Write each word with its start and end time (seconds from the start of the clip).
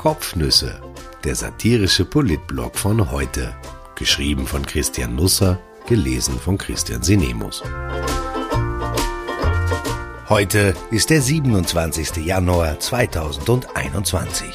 Kopfnüsse, 0.00 0.80
der 1.24 1.34
satirische 1.34 2.06
Politblog 2.06 2.78
von 2.78 3.10
heute. 3.10 3.54
Geschrieben 3.96 4.46
von 4.46 4.64
Christian 4.64 5.14
Nusser, 5.14 5.60
gelesen 5.86 6.38
von 6.38 6.56
Christian 6.56 7.02
Sinemus. 7.02 7.62
Heute 10.30 10.72
ist 10.90 11.10
der 11.10 11.20
27. 11.20 12.16
Januar 12.16 12.80
2021. 12.80 14.46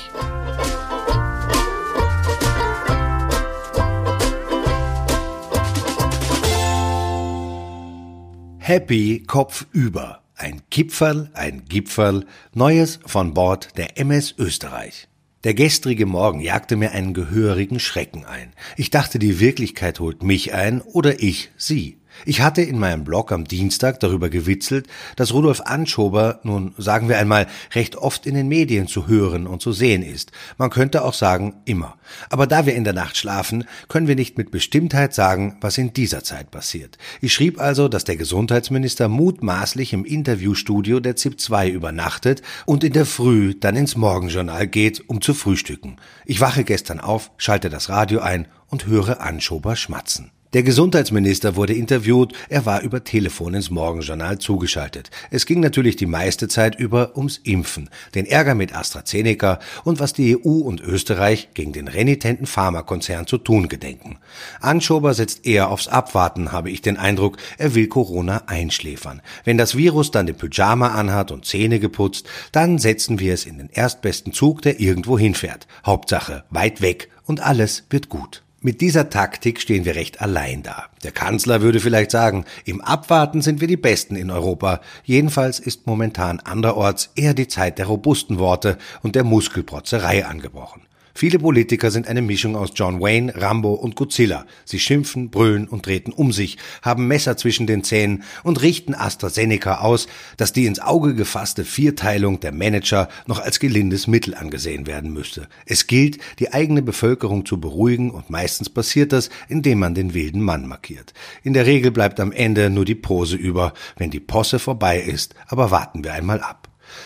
Happy 8.57 9.23
Kopf 9.27 9.67
über. 9.73 10.23
Ein 10.35 10.63
Kipferl, 10.71 11.29
ein 11.35 11.65
Gipferl, 11.65 12.25
Neues 12.55 12.99
von 13.05 13.35
Bord 13.35 13.77
der 13.77 13.99
MS 13.99 14.33
Österreich. 14.39 15.07
Der 15.45 15.53
gestrige 15.53 16.07
Morgen 16.07 16.39
jagte 16.39 16.75
mir 16.75 16.93
einen 16.93 17.13
gehörigen 17.13 17.79
Schrecken 17.79 18.25
ein. 18.25 18.51
Ich 18.77 18.89
dachte, 18.89 19.19
die 19.19 19.39
Wirklichkeit 19.39 19.99
holt 19.99 20.23
mich 20.23 20.55
ein 20.55 20.81
oder 20.81 21.21
ich 21.21 21.51
sie. 21.55 21.97
Ich 22.23 22.41
hatte 22.41 22.61
in 22.61 22.79
meinem 22.79 23.03
Blog 23.03 23.31
am 23.31 23.45
Dienstag 23.45 23.99
darüber 23.99 24.29
gewitzelt, 24.29 24.87
dass 25.15 25.33
Rudolf 25.33 25.61
Anschober 25.61 26.39
nun, 26.43 26.73
sagen 26.77 27.09
wir 27.09 27.17
einmal, 27.17 27.47
recht 27.73 27.95
oft 27.97 28.25
in 28.25 28.35
den 28.35 28.47
Medien 28.47 28.87
zu 28.87 29.07
hören 29.07 29.47
und 29.47 29.61
zu 29.61 29.73
sehen 29.73 30.03
ist. 30.03 30.31
Man 30.57 30.69
könnte 30.69 31.03
auch 31.03 31.13
sagen, 31.13 31.55
immer. 31.65 31.97
Aber 32.29 32.47
da 32.47 32.65
wir 32.65 32.75
in 32.75 32.83
der 32.83 32.93
Nacht 32.93 33.17
schlafen, 33.17 33.65
können 33.89 34.07
wir 34.07 34.15
nicht 34.15 34.37
mit 34.37 34.51
Bestimmtheit 34.51 35.13
sagen, 35.13 35.57
was 35.61 35.77
in 35.77 35.93
dieser 35.93 36.23
Zeit 36.23 36.51
passiert. 36.51 36.97
Ich 37.21 37.33
schrieb 37.33 37.59
also, 37.59 37.87
dass 37.87 38.03
der 38.03 38.15
Gesundheitsminister 38.15 39.07
mutmaßlich 39.07 39.93
im 39.93 40.05
Interviewstudio 40.05 40.99
der 40.99 41.15
ZIP 41.15 41.39
2 41.39 41.69
übernachtet 41.69 42.41
und 42.65 42.83
in 42.83 42.93
der 42.93 43.05
Früh 43.05 43.55
dann 43.55 43.75
ins 43.75 43.95
Morgenjournal 43.95 44.67
geht, 44.67 45.09
um 45.09 45.21
zu 45.21 45.33
frühstücken. 45.33 45.97
Ich 46.25 46.41
wache 46.41 46.63
gestern 46.63 46.99
auf, 46.99 47.31
schalte 47.37 47.69
das 47.69 47.89
Radio 47.89 48.19
ein 48.19 48.47
und 48.67 48.87
höre 48.87 49.21
Anschober 49.21 49.75
schmatzen. 49.75 50.31
Der 50.55 50.63
Gesundheitsminister 50.63 51.57
wurde 51.57 51.73
interviewt, 51.73 52.31
er 52.47 52.65
war 52.65 52.79
über 52.79 53.03
Telefon 53.03 53.55
ins 53.55 53.71
Morgenjournal 53.71 54.39
zugeschaltet. 54.39 55.11
Es 55.29 55.45
ging 55.45 55.59
natürlich 55.59 55.97
die 55.97 56.05
meiste 56.05 56.47
Zeit 56.47 56.79
über 56.79 57.17
ums 57.17 57.41
Impfen, 57.43 57.89
den 58.15 58.25
Ärger 58.25 58.55
mit 58.55 58.73
AstraZeneca 58.73 59.59
und 59.83 59.99
was 59.99 60.13
die 60.13 60.37
EU 60.37 60.59
und 60.59 60.79
Österreich 60.79 61.49
gegen 61.55 61.73
den 61.73 61.89
renitenten 61.89 62.45
Pharmakonzern 62.45 63.27
zu 63.27 63.37
tun 63.37 63.67
gedenken. 63.67 64.15
Anschober 64.61 65.13
setzt 65.13 65.45
eher 65.45 65.69
aufs 65.69 65.89
Abwarten, 65.89 66.53
habe 66.53 66.71
ich 66.71 66.81
den 66.81 66.95
Eindruck, 66.95 67.35
er 67.57 67.75
will 67.75 67.87
Corona 67.87 68.43
einschläfern. 68.45 69.21
Wenn 69.43 69.57
das 69.57 69.75
Virus 69.75 70.11
dann 70.11 70.25
den 70.25 70.37
Pyjama 70.37 70.87
anhat 70.87 71.33
und 71.33 71.45
Zähne 71.45 71.81
geputzt, 71.81 72.29
dann 72.53 72.79
setzen 72.79 73.19
wir 73.19 73.33
es 73.33 73.45
in 73.45 73.57
den 73.57 73.69
erstbesten 73.69 74.31
Zug, 74.31 74.61
der 74.61 74.79
irgendwo 74.79 75.19
hinfährt. 75.19 75.67
Hauptsache 75.85 76.45
weit 76.49 76.81
weg 76.81 77.09
und 77.25 77.41
alles 77.41 77.83
wird 77.89 78.07
gut. 78.07 78.44
Mit 78.65 78.81
dieser 78.81 79.11
Taktik 79.11 79.61
stehen 79.61 79.85
wir 79.85 79.93
recht 79.93 80.21
allein 80.21 80.63
da. 80.63 80.85
Der 81.03 81.11
Kanzler 81.11 81.61
würde 81.61 81.79
vielleicht 81.79 82.09
sagen, 82.09 82.45
im 82.63 82.81
Abwarten 82.81 83.43
sind 83.43 83.61
wir 83.61 83.67
die 83.67 83.77
Besten 83.77 84.15
in 84.15 84.31
Europa. 84.31 84.81
Jedenfalls 85.03 85.59
ist 85.59 85.85
momentan 85.85 86.39
anderorts 86.39 87.11
eher 87.15 87.35
die 87.35 87.47
Zeit 87.47 87.77
der 87.77 87.85
robusten 87.85 88.39
Worte 88.39 88.79
und 89.03 89.13
der 89.13 89.23
Muskelprotzerei 89.23 90.25
angebrochen. 90.25 90.81
Viele 91.17 91.39
Politiker 91.39 91.91
sind 91.91 92.09
eine 92.09 92.21
Mischung 92.21 92.57
aus 92.57 92.71
John 92.75 92.99
Wayne, 92.99 93.33
Rambo 93.37 93.73
und 93.73 93.95
Godzilla. 93.95 94.45
Sie 94.65 94.79
schimpfen, 94.79 95.29
brüllen 95.29 95.65
und 95.65 95.83
treten 95.83 96.11
um 96.11 96.33
sich, 96.33 96.57
haben 96.81 97.07
Messer 97.07 97.37
zwischen 97.37 97.67
den 97.67 97.85
Zähnen 97.85 98.23
und 98.43 98.61
richten 98.61 98.93
AstraZeneca 98.93 99.75
aus, 99.75 100.07
dass 100.35 100.51
die 100.51 100.65
ins 100.65 100.81
Auge 100.81 101.15
gefasste 101.15 101.63
Vierteilung 101.63 102.41
der 102.41 102.51
Manager 102.51 103.07
noch 103.27 103.39
als 103.39 103.61
gelindes 103.61 104.07
Mittel 104.07 104.35
angesehen 104.35 104.87
werden 104.87 105.13
müsste. 105.13 105.47
Es 105.65 105.87
gilt, 105.87 106.17
die 106.39 106.51
eigene 106.51 106.81
Bevölkerung 106.81 107.45
zu 107.45 107.61
beruhigen 107.61 108.11
und 108.11 108.29
meistens 108.29 108.69
passiert 108.69 109.13
das, 109.13 109.29
indem 109.47 109.79
man 109.79 109.95
den 109.95 110.13
wilden 110.13 110.41
Mann 110.41 110.67
markiert. 110.67 111.13
In 111.43 111.53
der 111.53 111.65
Regel 111.65 111.91
bleibt 111.91 112.19
am 112.19 112.33
Ende 112.33 112.69
nur 112.69 112.83
die 112.83 112.93
Pose 112.93 113.37
über, 113.37 113.73
wenn 113.95 114.11
die 114.11 114.19
Posse 114.19 114.59
vorbei 114.59 114.99
ist, 114.99 115.33
aber 115.47 115.71
warten 115.71 116.03
wir 116.03 116.11
einmal 116.11 116.41
ab. 116.41 116.64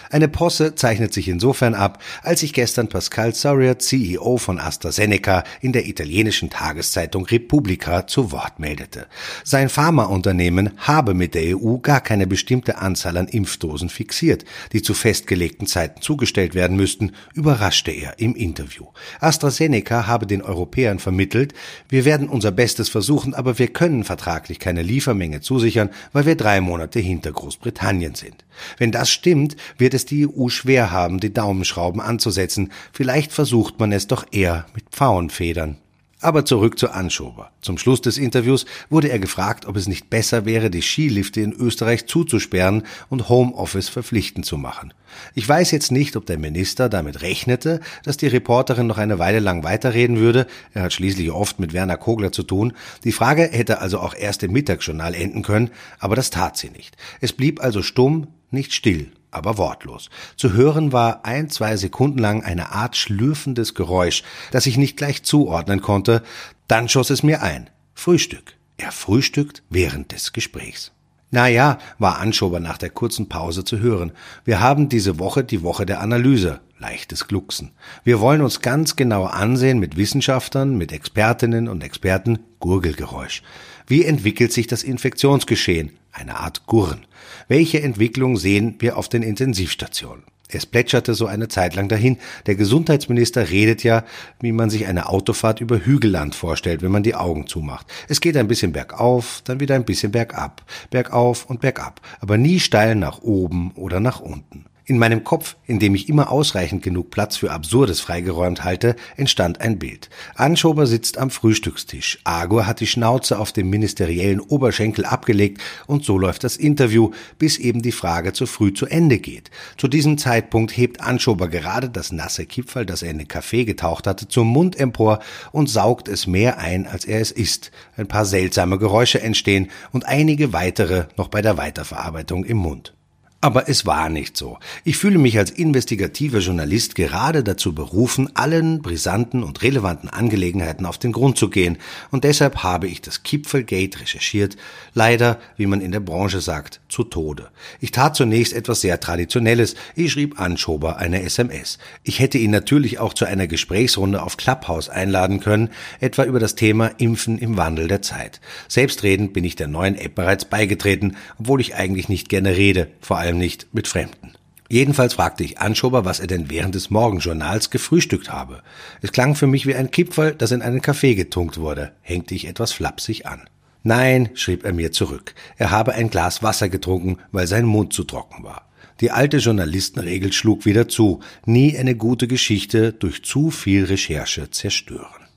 Eine 0.09 0.28
Posse 0.28 0.75
zeichnet 0.75 1.13
sich 1.13 1.28
insofern 1.28 1.75
ab, 1.75 2.01
als 2.23 2.41
sich 2.41 2.53
gestern 2.53 2.90
Pascal 2.90 3.34
Soria, 3.34 3.78
CEO 3.78 4.38
von 4.38 4.59
AstraZeneca, 4.59 5.44
in 5.62 5.73
der 5.73 5.88
italienischen 5.88 6.50
Tageszeitung 6.50 7.25
Repubblica 7.25 8.07
zu 8.07 8.31
Wort 8.31 8.59
meldete. 8.59 9.07
Sein 9.44 9.69
Pharmaunternehmen 9.69 10.72
habe 10.78 11.13
mit 11.13 11.35
der 11.35 11.57
EU 11.57 11.78
gar 11.78 12.01
keine 12.01 12.28
bestimmte 12.28 12.78
Anzahl 12.78 13.18
an 13.18 13.28
Impfdosen 13.28 13.89
fixiert, 13.89 14.45
die 14.73 14.81
zu 14.81 14.94
festgelegten 14.94 15.68
Zeiten 15.68 16.01
zugestellt 16.01 16.56
werden 16.56 16.75
müssten, 16.75 17.12
überraschte 17.34 17.91
er 17.91 18.19
im 18.19 18.35
Interview. 18.35 18.88
AstraZeneca 19.19 20.07
habe 20.07 20.25
den 20.25 20.41
Europäern 20.41 21.00
vermittelt, 21.00 21.53
wir 21.88 22.06
werden 22.06 22.29
unser 22.29 22.51
Bestes 22.51 22.89
versuchen, 22.89 23.34
aber 23.34 23.59
wir 23.59 23.68
können 23.68 24.03
vertraglich 24.03 24.59
keine 24.59 24.81
Liefermenge 24.81 25.41
zusichern, 25.41 25.89
weil 26.13 26.25
wir 26.25 26.35
drei 26.35 26.62
Monate 26.62 27.00
hinter 27.00 27.31
Großbritannien 27.31 28.16
sind. 28.16 28.45
Wenn 28.78 28.91
das 28.91 29.09
stimmt, 29.09 29.56
wird 29.78 29.94
es 29.94 30.06
die 30.06 30.28
EU 30.28 30.50
schwer 30.50 30.91
haben, 30.91 31.19
die 31.19 31.34
Daumenschrauben 31.34 32.02
anzusetzen. 32.02 32.72
Vielleicht 32.94 33.31
versucht 33.31 33.80
man 33.80 33.91
es 33.91 34.07
doch 34.07 34.25
eher 34.31 34.66
mit 34.74 34.90
Pfauenfedern. 34.91 35.78
Aber 36.22 36.44
zurück 36.44 36.78
zu 36.78 36.90
Anschober. 36.90 37.52
Zum 37.62 37.78
Schluss 37.78 38.02
des 38.02 38.18
Interviews 38.18 38.66
wurde 38.90 39.09
er 39.09 39.19
gefragt, 39.19 39.66
ob 39.66 39.78
es 39.78 39.88
nicht 39.88 40.09
besser 40.09 40.44
wäre, 40.44 40.69
die 40.69 40.81
Skilifte 40.81 41.40
in 41.40 41.53
Österreich 41.53 42.07
zuzusperren 42.07 42.84
und 43.07 43.30
Homeoffice 43.30 43.88
verpflichtend 43.88 44.46
zu 44.46 44.57
machen. 44.57 44.94
Ich 45.34 45.47
weiß 45.47 45.72
jetzt 45.72 45.94
nicht, 45.94 46.18
ob 46.18 46.25
der 46.25 46.38
Minister 46.38 46.90
damit 46.90 47.22
rechnete, 47.22 47.80
dass 48.03 48.18
die 48.18 48.28
Reporterin 48.28 48.88
noch 48.88 48.97
eine 48.97 49.18
Weile 49.18 49.40
lang 49.40 49.63
weiterreden 49.63 50.18
würde. 50.18 50.46
Er 50.74 50.84
hat 50.84 50.94
schließlich 50.94 51.31
oft 51.31 51.57
mit 51.59 51.72
Werner 51.72 51.97
Kogler 51.97 52.34
zu 52.34 52.44
tun. 52.44 52.74
Die 53.06 53.13
Frage 53.13 53.44
hätte 53.44 53.80
also 53.80 54.00
auch 54.00 54.13
erst 54.13 54.44
im 54.44 54.51
Mittagsjournal 54.51 55.16
enden 55.16 55.41
können, 55.41 55.72
aber 56.00 56.18
das 56.18 56.31
tat 56.31 56.57
sie 56.57 56.69
nicht. 56.69 56.97
Es 57.22 57.31
blieb 57.31 57.63
also 57.63 57.81
stumm, 57.81 58.28
nicht 58.51 58.74
still 58.74 59.09
aber 59.31 59.57
wortlos. 59.57 60.09
Zu 60.35 60.53
hören 60.53 60.91
war 60.91 61.25
ein, 61.25 61.50
zwei 61.50 61.78
Sekunden 61.78 62.19
lang 62.19 62.44
eine 62.44 62.72
Art 62.72 62.95
schlürfendes 62.95 63.75
Geräusch, 63.75 64.23
das 64.51 64.66
ich 64.66 64.78
nicht 64.78 64.97
gleich 64.97 65.23
zuordnen 65.23 65.81
konnte. 65.81 66.23
Dann 66.67 66.90
schoss 66.90 67.09
es 67.09 67.23
mir 67.23 67.41
ein. 67.41 67.69
Frühstück. 67.94 68.56
Er 68.78 68.91
frühstückt 68.91 69.63
während 69.69 70.12
des 70.12 70.31
Gesprächs. 70.31 70.91
Na 71.31 71.47
ja, 71.47 71.78
war 72.00 72.19
Anschober 72.19 72.59
nach 72.59 72.78
der 72.78 72.89
kurzen 72.89 73.29
Pause 73.29 73.63
zu 73.63 73.79
hören. 73.79 74.13
Wir 74.45 74.62
haben 74.62 74.89
diese 74.89 75.19
Woche 75.19 75.44
die 75.44 75.62
Woche 75.62 75.85
der 75.85 76.01
Analyse. 76.01 76.59
Leichtes 76.79 77.28
Glucksen. 77.28 77.72
Wir 78.06 78.22
wollen 78.22 78.41
uns 78.41 78.62
ganz 78.62 78.95
genau 78.95 79.25
ansehen 79.25 79.79
mit 79.79 79.97
Wissenschaftlern, 79.97 80.78
mit 80.78 80.94
Expertinnen 80.94 81.68
und 81.68 81.84
Experten, 81.84 82.39
Gurgelgeräusch. 82.59 83.44
Wie 83.85 84.06
entwickelt 84.06 84.53
sich 84.53 84.66
das 84.66 84.84
Infektionsgeschehen? 84.84 85.91
Eine 86.13 86.39
Art 86.39 86.66
Gurren. 86.68 87.06
Welche 87.50 87.82
Entwicklung 87.82 88.38
sehen 88.38 88.76
wir 88.78 88.96
auf 88.96 89.10
den 89.10 89.24
Intensivstationen? 89.24 90.24
Es 90.50 90.68
plätscherte 90.68 91.16
so 91.16 91.26
eine 91.26 91.48
Zeit 91.48 91.74
lang 91.74 91.90
dahin. 91.90 92.20
Der 92.46 92.54
Gesundheitsminister 92.54 93.50
redet 93.50 93.84
ja, 93.84 94.06
wie 94.40 94.52
man 94.52 94.70
sich 94.70 94.86
eine 94.86 95.10
Autofahrt 95.10 95.60
über 95.60 95.80
Hügelland 95.84 96.36
vorstellt, 96.36 96.84
wenn 96.84 96.92
man 96.92 97.02
die 97.02 97.16
Augen 97.16 97.48
zumacht. 97.48 97.88
Es 98.08 98.22
geht 98.22 98.38
ein 98.38 98.48
bisschen 98.48 98.72
bergauf, 98.72 99.42
dann 99.46 99.60
wieder 99.60 99.74
ein 99.74 99.84
bisschen 99.84 100.12
bergab, 100.12 100.64
bergauf 100.92 101.48
und 101.48 101.60
bergab, 101.60 102.02
aber 102.20 102.38
nie 102.38 102.60
steil 102.60 102.94
nach 102.94 103.24
oben 103.24 103.72
oder 103.72 104.00
nach 104.00 104.20
unten. 104.20 104.66
In 104.89 104.97
meinem 104.97 105.23
Kopf, 105.23 105.55
in 105.67 105.77
dem 105.77 105.94
ich 105.94 106.09
immer 106.09 106.31
ausreichend 106.31 106.81
genug 106.81 107.11
Platz 107.11 107.38
für 107.38 107.51
Absurdes 107.51 108.00
freigeräumt 108.00 108.63
halte, 108.63 108.95
entstand 109.17 109.61
ein 109.61 109.77
Bild. 109.77 110.09
Anschober 110.33 110.88
sitzt 110.88 111.19
am 111.19 111.29
Frühstückstisch. 111.29 112.17
Agor 112.23 112.66
hat 112.66 112.79
die 112.79 112.88
Schnauze 112.88 113.38
auf 113.38 113.51
dem 113.51 113.69
ministeriellen 113.69 114.39
Oberschenkel 114.39 115.05
abgelegt 115.05 115.62
und 115.86 116.03
so 116.03 116.18
läuft 116.18 116.44
das 116.44 116.57
Interview, 116.57 117.12
bis 117.38 117.59
eben 117.59 117.83
die 117.83 117.91
Frage 117.91 118.33
zu 118.33 118.47
früh 118.47 118.74
zu 118.74 118.88
Ende 118.88 119.19
geht. 119.19 119.51
Zu 119.77 119.88
diesem 119.88 120.18
Zeitpunkt 120.18 120.75
hebt 120.75 121.01
Anschober 121.01 121.50
gerade 121.50 121.92
das 121.92 122.12
nasse 122.12 122.47
Kipferl, 122.47 122.88
das 122.88 123.03
er 123.03 123.12
in 123.12 123.19
den 123.19 123.27
Kaffee 123.27 123.65
getaucht 123.65 124.07
hatte, 124.07 124.27
zum 124.27 124.47
Mund 124.47 124.75
empor 124.75 125.19
und 125.51 125.69
saugt 125.69 126.07
es 126.07 126.25
mehr 126.25 126.57
ein, 126.57 126.88
als 126.88 127.06
er 127.06 127.21
es 127.21 127.30
isst. 127.30 127.69
Ein 127.95 128.07
paar 128.07 128.25
seltsame 128.25 128.80
Geräusche 128.80 129.21
entstehen 129.21 129.69
und 129.92 130.07
einige 130.07 130.51
weitere 130.51 131.06
noch 131.15 131.27
bei 131.27 131.44
der 131.44 131.57
Weiterverarbeitung 131.57 132.44
im 132.44 132.57
Mund. 132.57 132.95
Aber 133.41 133.69
es 133.69 133.86
war 133.86 134.09
nicht 134.09 134.36
so. 134.36 134.57
Ich 134.83 134.97
fühle 134.97 135.18
mich 135.18 135.38
als 135.38 135.50
investigativer 135.50 136.39
Journalist 136.39 136.95
gerade 136.95 137.41
dazu 137.41 137.74
berufen, 137.74 138.30
allen 138.36 138.81
brisanten 138.81 139.44
und 139.44 139.62
relevanten 139.62 140.09
Angelegenheiten 140.09 140.86
auf 140.86 140.97
den 140.97 141.13
Grund 141.13 141.38
zu 141.38 141.50
gehen, 141.50 141.77
und 142.12 142.25
deshalb 142.25 142.63
habe 142.63 142.88
ich 142.88 143.01
das 143.01 143.24
Kipfelgate 143.24 144.01
recherchiert, 144.01 144.57
leider, 144.94 145.39
wie 145.56 145.68
man 145.68 145.80
in 145.80 145.94
der 145.94 146.01
Branche 146.01 146.41
sagt, 146.41 146.81
zu 146.89 147.06
Tode. 147.06 147.47
Ich 147.80 147.91
tat 147.91 148.18
zunächst 148.18 148.51
etwas 148.51 148.81
sehr 148.81 149.00
Traditionelles, 149.00 149.75
ich 149.95 150.12
schrieb 150.12 150.38
Anschober 150.38 150.97
eine 150.97 151.24
SMS. 151.24 151.77
Ich 152.03 152.19
hätte 152.19 152.38
ihn 152.38 152.51
natürlich 152.51 153.00
auch 153.00 153.13
zu 153.13 153.24
einer 153.24 153.47
Gesprächsrunde 153.47 154.21
auf 154.21 154.35
Clubhouse 154.35 154.89
einladen 154.89 155.39
können, 155.39 155.69
etwa 156.01 156.25
über 156.25 156.39
das 156.39 156.56
Thema 156.56 156.88
Impfen 156.97 157.38
im 157.38 157.56
Wandel 157.56 157.88
der 157.88 158.01
Zeit. 158.01 158.42
Selbstredend 158.68 159.31
bin 159.31 159.45
ich 159.45 159.56
der 159.56 159.68
neuen 159.68 159.95
App 159.95 160.15
bereits 160.15 160.44
beigetreten, 160.44 161.15
obwohl 161.39 161.62
ich 161.62 161.75
eigentlich 161.75 162.09
nicht 162.09 162.27
gerne 162.27 162.57
rede, 162.57 162.89
vor 163.00 163.18
allem 163.18 163.29
allem 163.30 163.38
nicht 163.38 163.68
mit 163.74 163.88
Fremden. 163.88 164.34
Jedenfalls 164.72 165.16
fragte 165.16 165.44
ich 165.44 165.60
Anschober, 165.60 166.04
was 166.06 166.20
er 166.20 166.28
denn 166.28 166.50
während 166.50 166.76
des 166.76 166.90
Morgenjournals 166.90 167.70
gefrühstückt 167.70 168.31
habe. 168.31 168.62
Es 169.02 169.12
klang 169.12 169.36
für 169.36 169.48
mich 169.48 169.66
wie 169.66 169.76
ein 169.76 169.92
Kipferl, 169.92 170.34
das 170.36 170.52
in 170.52 170.62
einen 170.62 170.81
Kaffee 170.81 171.16
getunkt 171.16 171.60
wurde, 171.60 171.92
hängte 172.02 172.36
ich 172.36 172.48
etwas 172.48 172.72
flapsig 172.72 173.26
an. 173.26 173.48
Nein, 173.84 174.30
schrieb 174.34 174.66
er 174.66 174.74
mir 174.74 174.92
zurück, 174.92 175.34
er 175.58 175.72
habe 175.72 175.94
ein 175.94 176.10
Glas 176.10 176.44
Wasser 176.44 176.70
getrunken, 176.70 177.18
weil 177.31 177.48
sein 177.48 177.66
Mund 177.66 177.94
zu 177.94 178.04
trocken 178.04 178.44
war. 178.44 178.68
Die 179.00 179.12
alte 179.12 179.38
Journalistenregel 179.38 180.34
schlug 180.34 180.66
wieder 180.66 180.88
zu, 180.88 181.22
nie 181.46 181.78
eine 181.78 181.96
gute 181.96 182.28
Geschichte 182.28 182.92
durch 182.94 183.24
zu 183.24 183.50
viel 183.52 183.86
Recherche 183.86 184.50
zerstören. 184.52 185.29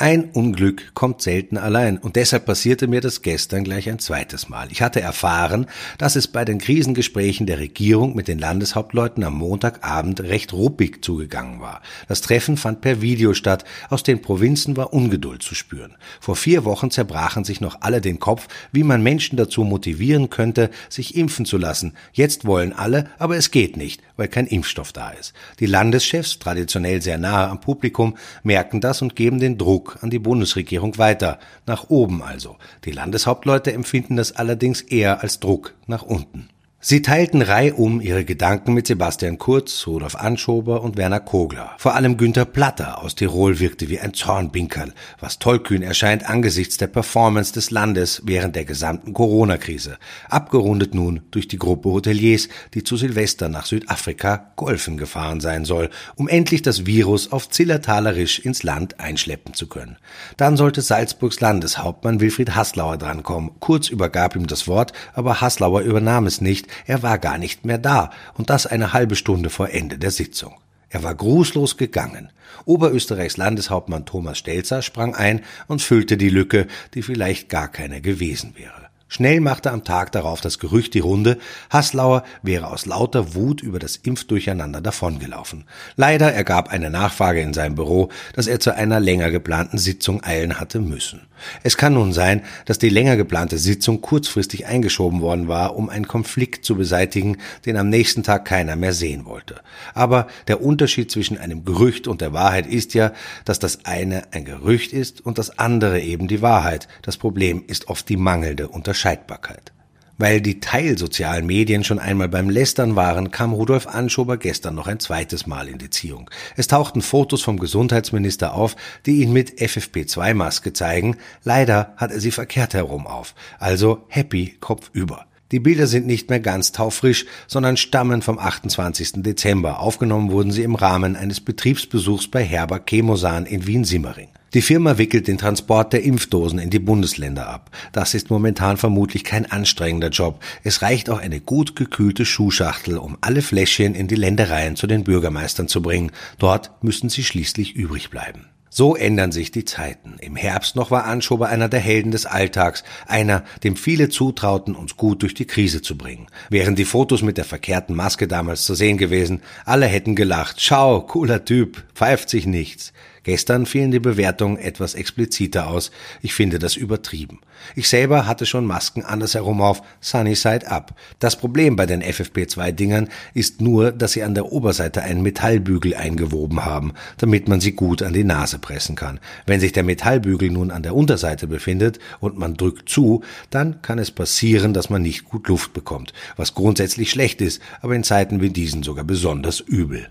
Ein 0.00 0.30
Unglück 0.30 0.94
kommt 0.94 1.20
selten 1.20 1.58
allein 1.58 1.98
und 1.98 2.16
deshalb 2.16 2.46
passierte 2.46 2.86
mir 2.86 3.02
das 3.02 3.20
gestern 3.20 3.64
gleich 3.64 3.86
ein 3.86 3.98
zweites 3.98 4.48
Mal. 4.48 4.72
Ich 4.72 4.80
hatte 4.80 5.02
erfahren, 5.02 5.66
dass 5.98 6.16
es 6.16 6.26
bei 6.26 6.46
den 6.46 6.56
Krisengesprächen 6.56 7.46
der 7.46 7.58
Regierung 7.58 8.16
mit 8.16 8.26
den 8.26 8.38
Landeshauptleuten 8.38 9.22
am 9.24 9.34
Montagabend 9.34 10.22
recht 10.22 10.54
ruppig 10.54 11.04
zugegangen 11.04 11.60
war. 11.60 11.82
Das 12.08 12.22
Treffen 12.22 12.56
fand 12.56 12.80
per 12.80 13.02
Video 13.02 13.34
statt. 13.34 13.66
Aus 13.90 14.02
den 14.02 14.22
Provinzen 14.22 14.74
war 14.78 14.94
Ungeduld 14.94 15.42
zu 15.42 15.54
spüren. 15.54 15.98
Vor 16.18 16.34
vier 16.34 16.64
Wochen 16.64 16.90
zerbrachen 16.90 17.44
sich 17.44 17.60
noch 17.60 17.82
alle 17.82 18.00
den 18.00 18.18
Kopf, 18.18 18.48
wie 18.72 18.84
man 18.84 19.02
Menschen 19.02 19.36
dazu 19.36 19.64
motivieren 19.64 20.30
könnte, 20.30 20.70
sich 20.88 21.14
impfen 21.14 21.44
zu 21.44 21.58
lassen. 21.58 21.92
Jetzt 22.14 22.46
wollen 22.46 22.72
alle, 22.72 23.10
aber 23.18 23.36
es 23.36 23.50
geht 23.50 23.76
nicht, 23.76 24.00
weil 24.16 24.28
kein 24.28 24.46
Impfstoff 24.46 24.94
da 24.94 25.10
ist. 25.10 25.34
Die 25.58 25.66
Landeschefs, 25.66 26.38
traditionell 26.38 27.02
sehr 27.02 27.18
nahe 27.18 27.50
am 27.50 27.60
Publikum, 27.60 28.16
merken 28.42 28.80
das 28.80 29.02
und 29.02 29.14
geben 29.14 29.40
den 29.40 29.58
Druck 29.58 29.89
an 30.00 30.10
die 30.10 30.18
Bundesregierung 30.18 30.98
weiter, 30.98 31.38
nach 31.66 31.90
oben 31.90 32.22
also. 32.22 32.56
Die 32.84 32.92
Landeshauptleute 32.92 33.72
empfinden 33.72 34.16
das 34.16 34.32
allerdings 34.32 34.80
eher 34.80 35.22
als 35.22 35.40
Druck 35.40 35.74
nach 35.86 36.02
unten. 36.02 36.48
Sie 36.82 37.02
teilten 37.02 37.42
reihum 37.42 38.00
ihre 38.00 38.24
Gedanken 38.24 38.72
mit 38.72 38.86
Sebastian 38.86 39.36
Kurz, 39.36 39.86
Rudolf 39.86 40.14
Anschober 40.14 40.80
und 40.80 40.96
Werner 40.96 41.20
Kogler. 41.20 41.72
Vor 41.76 41.94
allem 41.94 42.16
Günther 42.16 42.46
Platter 42.46 43.02
aus 43.04 43.14
Tirol 43.14 43.60
wirkte 43.60 43.90
wie 43.90 44.00
ein 44.00 44.14
Zornbinkerl, 44.14 44.94
was 45.20 45.38
tollkühn 45.38 45.82
erscheint 45.82 46.30
angesichts 46.30 46.78
der 46.78 46.86
Performance 46.86 47.52
des 47.52 47.70
Landes 47.70 48.22
während 48.24 48.56
der 48.56 48.64
gesamten 48.64 49.12
Corona-Krise. 49.12 49.98
Abgerundet 50.30 50.94
nun 50.94 51.20
durch 51.32 51.48
die 51.48 51.58
Gruppe 51.58 51.90
Hoteliers, 51.90 52.48
die 52.72 52.82
zu 52.82 52.96
Silvester 52.96 53.50
nach 53.50 53.66
Südafrika 53.66 54.52
golfen 54.56 54.96
gefahren 54.96 55.42
sein 55.42 55.66
soll, 55.66 55.90
um 56.16 56.28
endlich 56.28 56.62
das 56.62 56.86
Virus 56.86 57.30
auf 57.30 57.50
Zillertalerisch 57.50 58.38
ins 58.38 58.62
Land 58.62 59.00
einschleppen 59.00 59.52
zu 59.52 59.66
können. 59.66 59.98
Dann 60.38 60.56
sollte 60.56 60.80
Salzburgs 60.80 61.40
Landeshauptmann 61.40 62.20
Wilfried 62.20 62.54
Haslauer 62.54 62.96
drankommen. 62.96 63.50
Kurz 63.60 63.90
übergab 63.90 64.34
ihm 64.34 64.46
das 64.46 64.66
Wort, 64.66 64.94
aber 65.12 65.42
Haslauer 65.42 65.82
übernahm 65.82 66.26
es 66.26 66.40
nicht, 66.40 66.69
er 66.86 67.02
war 67.02 67.18
gar 67.18 67.38
nicht 67.38 67.64
mehr 67.64 67.78
da, 67.78 68.10
und 68.34 68.50
das 68.50 68.66
eine 68.66 68.92
halbe 68.92 69.16
Stunde 69.16 69.50
vor 69.50 69.70
Ende 69.70 69.98
der 69.98 70.10
Sitzung. 70.10 70.54
Er 70.88 71.02
war 71.02 71.14
grußlos 71.14 71.76
gegangen. 71.76 72.32
Oberösterreichs 72.64 73.36
Landeshauptmann 73.36 74.06
Thomas 74.06 74.38
Stelzer 74.38 74.82
sprang 74.82 75.14
ein 75.14 75.42
und 75.68 75.82
füllte 75.82 76.16
die 76.16 76.28
Lücke, 76.28 76.66
die 76.94 77.02
vielleicht 77.02 77.48
gar 77.48 77.68
keine 77.68 78.00
gewesen 78.00 78.54
wäre. 78.56 78.89
Schnell 79.12 79.40
machte 79.40 79.72
am 79.72 79.82
Tag 79.82 80.12
darauf 80.12 80.40
das 80.40 80.60
Gerücht 80.60 80.94
die 80.94 81.00
Runde, 81.00 81.36
Haslauer 81.68 82.22
wäre 82.42 82.68
aus 82.68 82.86
lauter 82.86 83.34
Wut 83.34 83.60
über 83.60 83.80
das 83.80 83.96
Impfdurcheinander 83.96 84.80
davongelaufen. 84.80 85.64
Leider 85.96 86.32
ergab 86.32 86.68
eine 86.68 86.90
Nachfrage 86.90 87.40
in 87.40 87.52
seinem 87.52 87.74
Büro, 87.74 88.10
dass 88.34 88.46
er 88.46 88.60
zu 88.60 88.72
einer 88.72 89.00
länger 89.00 89.32
geplanten 89.32 89.78
Sitzung 89.78 90.22
eilen 90.22 90.60
hatte 90.60 90.78
müssen. 90.78 91.22
Es 91.62 91.76
kann 91.76 91.94
nun 91.94 92.12
sein, 92.12 92.42
dass 92.66 92.78
die 92.78 92.88
länger 92.88 93.16
geplante 93.16 93.58
Sitzung 93.58 94.00
kurzfristig 94.00 94.66
eingeschoben 94.66 95.20
worden 95.20 95.48
war, 95.48 95.76
um 95.76 95.88
einen 95.88 96.06
Konflikt 96.06 96.64
zu 96.64 96.76
beseitigen, 96.76 97.38
den 97.66 97.76
am 97.76 97.88
nächsten 97.88 98.22
Tag 98.22 98.44
keiner 98.44 98.76
mehr 98.76 98.92
sehen 98.92 99.24
wollte. 99.24 99.60
Aber 99.94 100.26
der 100.48 100.62
Unterschied 100.62 101.10
zwischen 101.10 101.38
einem 101.38 101.64
Gerücht 101.64 102.06
und 102.08 102.20
der 102.20 102.32
Wahrheit 102.32 102.66
ist 102.66 102.94
ja, 102.94 103.12
dass 103.44 103.58
das 103.58 103.84
eine 103.84 104.32
ein 104.32 104.44
Gerücht 104.44 104.92
ist 104.92 105.24
und 105.24 105.38
das 105.38 105.58
andere 105.58 106.00
eben 106.00 106.28
die 106.28 106.42
Wahrheit. 106.42 106.88
Das 107.02 107.16
Problem 107.16 107.64
ist 107.66 107.88
oft 107.88 108.08
die 108.08 108.16
mangelnde 108.16 108.68
Unterscheidbarkeit. 109.00 109.72
Weil 110.18 110.42
die 110.42 110.60
teilsozialen 110.60 111.46
Medien 111.46 111.82
schon 111.82 111.98
einmal 111.98 112.28
beim 112.28 112.50
Lästern 112.50 112.94
waren, 112.94 113.30
kam 113.30 113.54
Rudolf 113.54 113.86
Anschober 113.86 114.36
gestern 114.36 114.74
noch 114.74 114.86
ein 114.86 115.00
zweites 115.00 115.46
Mal 115.46 115.66
in 115.66 115.78
die 115.78 115.88
Ziehung. 115.88 116.30
Es 116.58 116.66
tauchten 116.66 117.00
Fotos 117.00 117.40
vom 117.40 117.58
Gesundheitsminister 117.58 118.52
auf, 118.52 118.76
die 119.06 119.22
ihn 119.22 119.32
mit 119.32 119.58
FFP2-Maske 119.58 120.74
zeigen. 120.74 121.16
Leider 121.42 121.94
hat 121.96 122.10
er 122.10 122.20
sie 122.20 122.32
verkehrt 122.32 122.74
herum 122.74 123.06
auf. 123.06 123.34
Also 123.58 124.04
happy 124.08 124.58
Kopf 124.60 124.90
über. 124.92 125.24
Die 125.52 125.60
Bilder 125.60 125.86
sind 125.86 126.06
nicht 126.06 126.28
mehr 126.28 126.40
ganz 126.40 126.72
taufrisch, 126.72 127.24
sondern 127.46 127.78
stammen 127.78 128.20
vom 128.20 128.38
28. 128.38 129.22
Dezember. 129.22 129.80
Aufgenommen 129.80 130.30
wurden 130.30 130.52
sie 130.52 130.64
im 130.64 130.74
Rahmen 130.74 131.16
eines 131.16 131.40
Betriebsbesuchs 131.40 132.28
bei 132.28 132.44
Herber 132.44 132.82
Chemosan 132.86 133.46
in 133.46 133.66
Wien-Simmering. 133.66 134.28
Die 134.52 134.62
Firma 134.62 134.98
wickelt 134.98 135.28
den 135.28 135.38
Transport 135.38 135.92
der 135.92 136.02
Impfdosen 136.02 136.58
in 136.58 136.70
die 136.70 136.80
Bundesländer 136.80 137.46
ab. 137.46 137.70
Das 137.92 138.14
ist 138.14 138.30
momentan 138.30 138.78
vermutlich 138.78 139.22
kein 139.22 139.48
anstrengender 139.48 140.08
Job. 140.08 140.42
Es 140.64 140.82
reicht 140.82 141.08
auch 141.08 141.20
eine 141.20 141.40
gut 141.40 141.76
gekühlte 141.76 142.24
Schuhschachtel, 142.24 142.98
um 142.98 143.16
alle 143.20 143.42
Fläschchen 143.42 143.94
in 143.94 144.08
die 144.08 144.16
Ländereien 144.16 144.74
zu 144.74 144.88
den 144.88 145.04
Bürgermeistern 145.04 145.68
zu 145.68 145.82
bringen. 145.82 146.10
Dort 146.38 146.72
müssen 146.82 147.08
sie 147.10 147.22
schließlich 147.22 147.76
übrig 147.76 148.10
bleiben. 148.10 148.46
So 148.72 148.96
ändern 148.96 149.30
sich 149.30 149.52
die 149.52 149.64
Zeiten. 149.64 150.16
Im 150.20 150.34
Herbst 150.34 150.74
noch 150.74 150.90
war 150.90 151.04
Anschober 151.04 151.48
einer 151.48 151.68
der 151.68 151.80
Helden 151.80 152.10
des 152.10 152.26
Alltags, 152.26 152.82
einer, 153.06 153.44
dem 153.62 153.76
viele 153.76 154.08
zutrauten, 154.08 154.74
uns 154.76 154.96
gut 154.96 155.22
durch 155.22 155.34
die 155.34 155.46
Krise 155.46 155.82
zu 155.82 155.96
bringen. 155.96 156.26
Wären 156.50 156.76
die 156.76 156.84
Fotos 156.84 157.22
mit 157.22 157.36
der 157.36 157.44
verkehrten 157.44 157.94
Maske 157.94 158.26
damals 158.26 158.64
zu 158.64 158.74
sehen 158.74 158.96
gewesen, 158.96 159.42
alle 159.64 159.86
hätten 159.86 160.14
gelacht. 160.14 160.60
Schau, 160.60 161.00
cooler 161.02 161.44
Typ, 161.44 161.84
pfeift 161.94 162.30
sich 162.30 162.46
nichts. 162.46 162.92
Gestern 163.22 163.66
fielen 163.66 163.90
die 163.90 164.00
Bewertungen 164.00 164.56
etwas 164.56 164.94
expliziter 164.94 165.68
aus. 165.68 165.90
Ich 166.22 166.34
finde 166.34 166.58
das 166.58 166.76
übertrieben. 166.76 167.40
Ich 167.76 167.88
selber 167.88 168.26
hatte 168.26 168.46
schon 168.46 168.66
Masken 168.66 169.02
andersherum 169.02 169.60
auf, 169.60 169.82
sunny 170.00 170.34
side 170.34 170.70
up. 170.70 170.94
Das 171.18 171.36
Problem 171.36 171.76
bei 171.76 171.86
den 171.86 172.02
FFP2-Dingern 172.02 173.08
ist 173.34 173.60
nur, 173.60 173.92
dass 173.92 174.12
sie 174.12 174.22
an 174.22 174.34
der 174.34 174.50
Oberseite 174.52 175.02
einen 175.02 175.22
Metallbügel 175.22 175.94
eingewoben 175.94 176.64
haben, 176.64 176.94
damit 177.18 177.48
man 177.48 177.60
sie 177.60 177.72
gut 177.72 178.02
an 178.02 178.14
die 178.14 178.24
Nase 178.24 178.58
pressen 178.58 178.96
kann. 178.96 179.20
Wenn 179.46 179.60
sich 179.60 179.72
der 179.72 179.84
Metallbügel 179.84 180.50
nun 180.50 180.70
an 180.70 180.82
der 180.82 180.94
Unterseite 180.94 181.46
befindet 181.46 181.98
und 182.20 182.38
man 182.38 182.56
drückt 182.56 182.88
zu, 182.88 183.22
dann 183.50 183.82
kann 183.82 183.98
es 183.98 184.10
passieren, 184.10 184.72
dass 184.72 184.90
man 184.90 185.02
nicht 185.02 185.24
gut 185.24 185.48
Luft 185.48 185.72
bekommt, 185.72 186.12
was 186.36 186.54
grundsätzlich 186.54 187.10
schlecht 187.10 187.40
ist, 187.40 187.60
aber 187.82 187.94
in 187.94 188.04
Zeiten 188.04 188.40
wie 188.40 188.50
diesen 188.50 188.82
sogar 188.82 189.04
besonders 189.04 189.60
übel. 189.60 190.08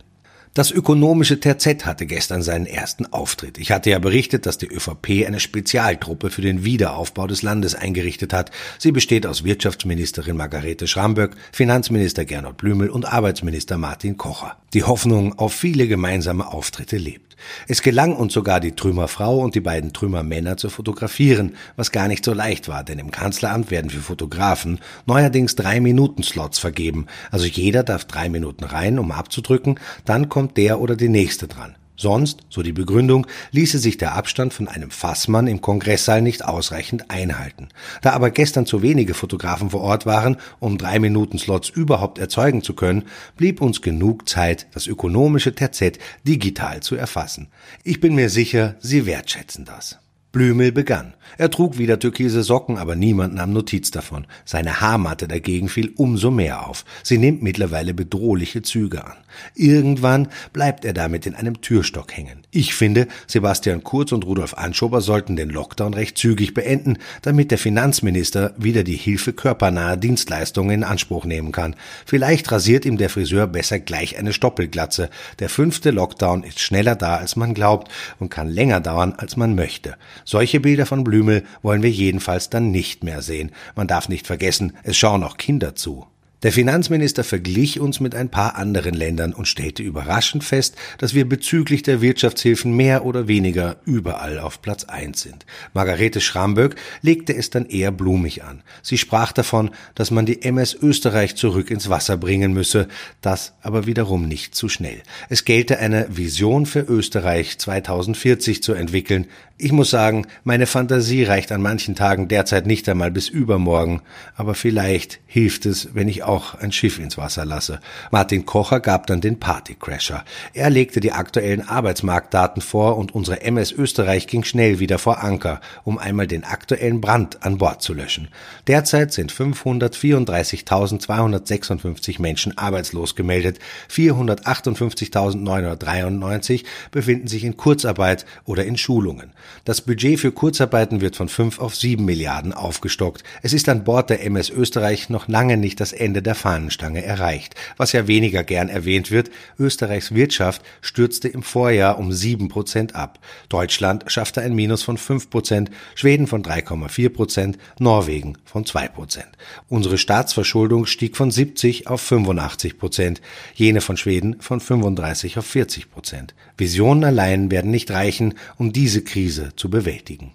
Das 0.56 0.72
ökonomische 0.72 1.40
Terzett 1.40 1.86
hatte 1.86 2.08
gestern 2.08 2.42
seinen 2.42 2.66
ersten 2.66 3.06
Auftritt. 3.06 3.60
Ich 3.60 3.72
hatte 3.72 3.92
ja 3.92 4.00
berichtet, 4.00 4.48
dass 4.48 4.58
die 4.58 4.68
ÖVP 4.68 5.26
eine 5.28 5.40
Spezialtruppe 5.40 6.32
für 6.32 6.42
den 6.42 6.66
Wiederaufbau 6.66 7.28
des 7.28 7.44
Landes 7.44 7.76
eingerichtet 7.76 8.34
hat. 8.34 8.50
Sie 8.80 8.92
besteht 8.92 9.28
aus 9.28 9.44
Wirtschaftsministerin 9.44 10.38
Margarete 10.38 10.88
Schramböck, 10.88 11.36
Finanzminister 11.52 12.26
Gernot 12.26 12.58
Blümel 12.58 12.90
und 12.90 13.06
Arbeitsminister 13.06 13.78
Martin 13.78 14.18
Kocher. 14.18 14.58
Die 14.74 14.84
Hoffnung 14.84 15.38
auf 15.38 15.54
viele 15.54 15.88
gemeinsame 15.88 16.52
Auftritte 16.52 16.98
lebt. 16.98 17.29
Es 17.68 17.82
gelang 17.82 18.16
uns 18.16 18.34
sogar, 18.34 18.60
die 18.60 18.74
Trümmerfrau 18.74 19.40
und 19.40 19.56
die 19.56 19.62
beiden 19.62 19.94
Trümmermänner 19.94 20.58
zu 20.58 20.70
fotografieren, 20.70 21.56
was 21.76 21.92
gar 21.92 22.08
nicht 22.08 22.26
so 22.26 22.34
leicht 22.34 22.68
war, 22.68 22.84
denn 22.84 23.00
im 23.00 23.12
Kanzleramt 23.12 23.72
werden 23.72 23.90
für 23.90 24.02
Fotografen 24.02 24.80
neuerdings 25.06 25.56
drei 25.56 25.80
Minuten 25.80 26.24
Slots 26.24 26.60
vergeben. 26.60 27.08
Also 27.32 27.46
jeder 27.46 27.84
darf 27.84 28.06
drei 28.06 28.30
Minuten 28.30 28.64
rein, 28.64 29.00
um 29.00 29.12
abzudrücken, 29.12 29.80
dann 30.06 30.30
kommt 30.30 30.58
der 30.58 30.80
oder 30.80 30.96
die 30.96 31.10
nächste 31.10 31.48
dran. 31.48 31.76
Sonst, 32.00 32.40
so 32.48 32.64
die 32.64 32.72
Begründung, 32.72 33.28
ließe 33.52 33.78
sich 33.78 33.98
der 33.98 34.16
Abstand 34.16 34.54
von 34.54 34.70
einem 34.70 34.90
Fassmann 34.90 35.48
im 35.48 35.60
Kongresssaal 35.60 36.22
nicht 36.22 36.46
ausreichend 36.46 37.12
einhalten. 37.12 37.68
Da 38.02 38.12
aber 38.12 38.32
gestern 38.32 38.66
zu 38.66 38.82
wenige 38.82 39.14
Fotografen 39.14 39.72
vor 39.72 39.82
Ort 39.82 40.06
waren, 40.06 40.38
um 40.60 40.78
drei 40.78 40.98
Minuten 41.00 41.38
Slots 41.38 41.68
überhaupt 41.68 42.18
erzeugen 42.18 42.64
zu 42.64 42.74
können, 42.74 43.04
blieb 43.36 43.60
uns 43.60 43.82
genug 43.82 44.30
Zeit, 44.30 44.68
das 44.74 44.88
ökonomische 44.88 45.54
Terzett 45.54 46.00
digital 46.26 46.80
zu 46.80 46.96
erfassen. 46.96 47.50
Ich 47.84 48.00
bin 48.00 48.16
mir 48.16 48.30
sicher, 48.30 48.76
Sie 48.80 49.06
wertschätzen 49.06 49.66
das. 49.66 50.00
Blümel 50.32 50.72
begann. 50.72 51.16
Er 51.40 51.50
trug 51.50 51.78
wieder 51.78 52.00
türkise 52.00 52.44
Socken, 52.44 52.78
aber 52.78 52.96
niemand 52.96 53.34
nahm 53.34 53.52
Notiz 53.54 53.90
davon. 53.90 54.28
Seine 54.46 54.80
Haarmatte 54.80 55.28
dagegen 55.28 55.70
fiel 55.70 55.92
umso 55.96 56.30
mehr 56.30 56.68
auf. 56.68 56.86
Sie 57.02 57.18
nimmt 57.18 57.42
mittlerweile 57.42 57.94
bedrohliche 57.94 58.62
Züge 58.62 59.06
an. 59.06 59.18
Irgendwann 59.56 60.28
bleibt 60.54 60.86
er 60.86 60.94
damit 60.94 61.26
in 61.26 61.36
einem 61.36 61.62
Türstock 61.62 62.16
hängen. 62.16 62.42
Ich 62.52 62.74
finde, 62.74 63.08
Sebastian 63.28 63.84
Kurz 63.84 64.12
und 64.12 64.26
Rudolf 64.26 64.54
Anschober 64.56 65.02
sollten 65.02 65.36
den 65.36 65.50
Lockdown 65.50 65.94
recht 65.94 66.18
zügig 66.18 66.54
beenden, 66.54 66.98
damit 67.22 67.52
der 67.52 67.58
Finanzminister 67.58 68.54
wieder 68.58 68.84
die 68.84 68.96
Hilfe 68.96 69.34
körpernaher 69.34 69.98
Dienstleistungen 69.98 70.72
in 70.72 70.84
Anspruch 70.84 71.26
nehmen 71.26 71.52
kann. 71.52 71.76
Vielleicht 72.06 72.52
rasiert 72.52 72.86
ihm 72.86 72.98
der 72.98 73.10
Friseur 73.10 73.48
besser 73.48 73.80
gleich 73.80 74.18
eine 74.18 74.34
Stoppelglatze. 74.34 75.10
Der 75.40 75.50
fünfte 75.50 75.92
Lockdown 75.92 76.44
ist 76.44 76.60
schneller 76.60 76.96
da, 76.96 77.18
als 77.18 77.36
man 77.36 77.54
glaubt 77.54 77.92
und 78.20 78.30
kann 78.30 78.50
länger 78.50 78.80
dauern, 78.80 79.14
als 79.18 79.38
man 79.38 79.56
möchte. 79.56 79.96
Solche 80.30 80.60
Bilder 80.60 80.86
von 80.86 81.04
Blümel 81.04 81.44
wollen 81.64 81.82
wir 81.82 81.90
jedenfalls 81.90 82.52
dann 82.52 82.70
nicht 82.70 83.04
mehr 83.04 83.24
sehen. 83.24 83.50
Man 83.76 83.88
darf 83.88 84.10
nicht 84.10 84.28
vergessen, 84.28 84.74
es 84.84 84.96
schauen 84.96 85.24
auch 85.24 85.38
Kinder 85.38 85.74
zu. 85.74 86.06
Der 86.42 86.54
Finanzminister 86.54 87.26
verglich 87.26 87.82
uns 87.82 88.00
mit 88.00 88.16
ein 88.16 88.30
paar 88.30 88.56
anderen 88.56 88.94
Ländern 88.94 89.34
und 89.34 89.50
stellte 89.50 89.84
überraschend 89.84 90.46
fest, 90.46 90.76
dass 90.98 91.14
wir 91.14 91.28
bezüglich 91.28 91.84
der 91.84 92.00
Wirtschaftshilfen 92.00 92.74
mehr 92.74 93.04
oder 93.04 93.28
weniger 93.28 93.76
überall 93.84 94.40
auf 94.40 94.62
Platz 94.62 94.86
eins 94.86 95.22
sind. 95.22 95.46
Margarete 95.74 96.22
Schramböck 96.22 96.78
legte 97.02 97.36
es 97.36 97.50
dann 97.50 97.66
eher 97.66 97.92
blumig 97.92 98.46
an. 98.46 98.64
Sie 98.82 98.98
sprach 98.98 99.34
davon, 99.34 99.72
dass 99.96 100.12
man 100.12 100.26
die 100.26 100.42
MS 100.42 100.78
Österreich 100.82 101.36
zurück 101.36 101.70
ins 101.72 101.90
Wasser 101.90 102.16
bringen 102.16 102.54
müsse, 102.54 102.88
das 103.20 103.52
aber 103.62 103.86
wiederum 103.86 104.26
nicht 104.26 104.56
zu 104.56 104.70
schnell. 104.70 105.02
Es 105.28 105.44
gelte 105.44 105.80
eine 105.80 106.08
Vision 106.10 106.66
für 106.66 106.80
Österreich 106.82 107.58
2040 107.58 108.64
zu 108.64 108.72
entwickeln. 108.72 109.28
Ich 109.58 109.74
muss 109.74 109.90
sagen, 109.90 110.26
meine 110.46 110.68
Fantasie 110.68 111.26
reicht 111.26 111.52
an 111.52 111.62
manchen 111.62 111.96
Tagen 111.96 112.30
derzeit 112.30 112.66
nicht 112.66 112.88
einmal 112.88 113.12
bis 113.12 113.28
übermorgen, 113.28 114.02
aber 114.38 114.56
vielleicht 114.56 115.20
hilft 115.26 115.66
es, 115.66 115.90
wenn 115.94 116.08
ich 116.08 116.24
auch 116.30 116.56
ein 116.56 116.72
Schiff 116.72 116.98
ins 117.00 117.18
Wasser 117.18 117.44
lasse. 117.44 117.80
Martin 118.12 118.46
Kocher 118.46 118.80
gab 118.80 119.08
dann 119.08 119.20
den 119.20 119.40
Partycrasher. 119.40 120.24
Er 120.54 120.70
legte 120.70 121.00
die 121.00 121.12
aktuellen 121.12 121.68
Arbeitsmarktdaten 121.68 122.62
vor 122.62 122.98
und 122.98 123.16
unsere 123.16 123.42
MS 123.42 123.72
Österreich 123.72 124.28
ging 124.28 124.44
schnell 124.44 124.78
wieder 124.80 125.00
vor 125.00 125.24
Anker, 125.24 125.60
um 125.84 125.98
einmal 125.98 126.28
den 126.28 126.44
aktuellen 126.44 127.02
Brand 127.02 127.42
an 127.44 127.58
Bord 127.58 127.82
zu 127.82 127.96
löschen. 127.96 128.28
Derzeit 128.68 129.12
sind 129.12 129.34
534.256 129.34 132.22
Menschen 132.22 132.56
arbeitslos 132.58 133.16
gemeldet, 133.16 133.58
458.993 133.92 136.64
befinden 136.92 137.28
sich 137.28 137.44
in 137.44 137.58
Kurzarbeit 137.58 138.28
oder 138.46 138.66
in 138.66 138.78
Schulungen. 138.78 139.32
Das 139.66 139.82
Budget 139.82 140.20
für 140.20 140.32
Kurzarbeiten 140.32 141.02
wird 141.02 141.16
von 141.16 141.28
5 141.28 141.58
auf 141.60 141.76
7 141.76 142.06
Milliarden 142.06 142.54
aufgestockt. 142.54 143.24
Es 143.42 143.54
ist 143.54 143.68
an 143.68 143.84
Bord 143.84 144.12
der 144.12 144.24
MS 144.24 144.52
Österreich 144.52 145.10
noch 145.10 145.28
lange 145.28 145.58
nicht 145.58 145.80
das 145.80 145.94
Ende 146.20 146.24
der 146.24 146.36
Fahnenstange 146.36 147.02
erreicht. 147.02 147.56
Was 147.78 147.94
ja 147.94 148.06
weniger 148.06 148.44
gern 148.44 148.68
erwähnt 148.68 149.10
wird, 149.10 149.32
Österreichs 149.58 150.14
Wirtschaft 150.14 150.62
stürzte 150.82 151.30
im 151.30 151.44
Vorjahr 151.44 151.98
um 151.98 152.12
sieben 152.12 152.50
Prozent 152.50 152.94
ab. 152.94 153.20
Deutschland 153.48 154.04
schaffte 154.08 154.42
ein 154.42 154.54
Minus 154.54 154.84
von 154.84 154.98
fünf 154.98 155.30
Prozent, 155.30 155.72
Schweden 155.96 156.28
von 156.28 156.44
3,4 156.44 157.10
Prozent, 157.10 157.58
Norwegen 157.80 158.38
von 158.44 158.66
zwei 158.66 158.90
Prozent. 158.90 159.30
Unsere 159.70 159.98
Staatsverschuldung 159.98 160.86
stieg 160.88 161.16
von 161.16 161.32
70 161.32 161.88
auf 161.88 162.02
85 162.02 162.78
Prozent, 162.78 163.22
jene 163.56 163.80
von 163.80 163.96
Schweden 163.96 164.42
von 164.42 164.60
35 164.60 165.38
auf 165.38 165.46
40 165.46 165.90
Prozent. 165.90 166.36
Visionen 166.58 167.06
allein 167.06 167.50
werden 167.50 167.72
nicht 167.72 167.92
reichen, 167.92 168.34
um 168.58 168.74
diese 168.74 169.06
Krise 169.06 169.52
zu 169.56 169.70
bewältigen. 169.70 170.34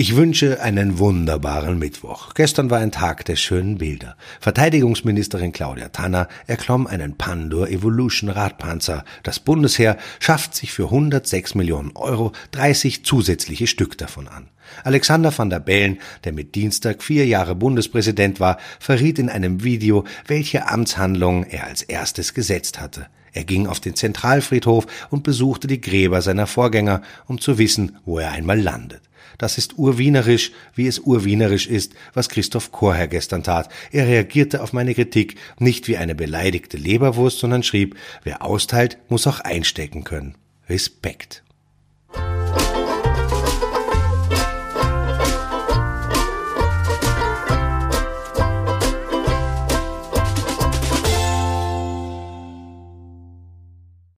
Ich 0.00 0.16
wünsche 0.16 0.62
einen 0.62 0.98
wunderbaren 0.98 1.78
Mittwoch. 1.78 2.32
Gestern 2.32 2.70
war 2.70 2.78
ein 2.78 2.90
Tag 2.90 3.26
der 3.26 3.36
schönen 3.36 3.76
Bilder. 3.76 4.16
Verteidigungsministerin 4.40 5.52
Claudia 5.52 5.90
Tanner 5.90 6.26
erklomm 6.46 6.86
einen 6.86 7.18
Pandur 7.18 7.68
Evolution 7.68 8.30
Radpanzer. 8.30 9.04
Das 9.24 9.40
Bundesheer 9.40 9.98
schafft 10.18 10.54
sich 10.54 10.72
für 10.72 10.84
106 10.84 11.54
Millionen 11.54 11.90
Euro 11.96 12.32
30 12.52 13.04
zusätzliche 13.04 13.66
Stück 13.66 13.98
davon 13.98 14.26
an. 14.26 14.48
Alexander 14.84 15.36
van 15.36 15.50
der 15.50 15.60
Bellen, 15.60 15.98
der 16.24 16.32
mit 16.32 16.54
Dienstag 16.54 17.02
vier 17.02 17.26
Jahre 17.26 17.54
Bundespräsident 17.54 18.40
war, 18.40 18.56
verriet 18.78 19.18
in 19.18 19.28
einem 19.28 19.64
Video, 19.64 20.06
welche 20.26 20.66
Amtshandlung 20.66 21.44
er 21.44 21.66
als 21.66 21.82
erstes 21.82 22.32
gesetzt 22.32 22.80
hatte. 22.80 23.08
Er 23.34 23.44
ging 23.44 23.66
auf 23.66 23.80
den 23.80 23.96
Zentralfriedhof 23.96 24.86
und 25.10 25.24
besuchte 25.24 25.66
die 25.66 25.82
Gräber 25.82 26.22
seiner 26.22 26.46
Vorgänger, 26.46 27.02
um 27.26 27.38
zu 27.38 27.58
wissen, 27.58 27.98
wo 28.06 28.18
er 28.18 28.32
einmal 28.32 28.58
landet. 28.58 29.02
Das 29.40 29.56
ist 29.56 29.78
urwienerisch, 29.78 30.52
wie 30.74 30.86
es 30.86 30.98
urwienerisch 30.98 31.66
ist, 31.66 31.94
was 32.12 32.28
Christoph 32.28 32.72
Chorherr 32.72 33.08
gestern 33.08 33.42
tat. 33.42 33.70
Er 33.90 34.06
reagierte 34.06 34.62
auf 34.62 34.74
meine 34.74 34.94
Kritik 34.94 35.36
nicht 35.58 35.88
wie 35.88 35.96
eine 35.96 36.14
beleidigte 36.14 36.76
Leberwurst, 36.76 37.38
sondern 37.38 37.62
schrieb, 37.62 37.96
wer 38.22 38.44
austeilt, 38.44 38.98
muss 39.08 39.26
auch 39.26 39.40
einstecken 39.40 40.04
können. 40.04 40.34
Respekt. 40.68 41.42